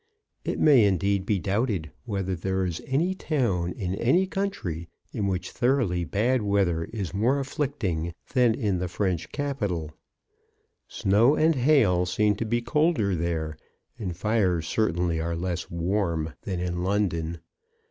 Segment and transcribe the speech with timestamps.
[0.43, 5.51] It may, indeed, be doubted whether there is any town in any country in which
[5.51, 9.91] thor oughly bad weather is more afflicting than in the French capital.
[10.87, 13.57] Snow and hail seem to be colder there,
[13.99, 17.39] and fires certainly are less warm, than in London.